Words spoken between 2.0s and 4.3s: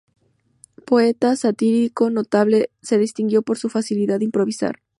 notable, se distinguió por su facilidad en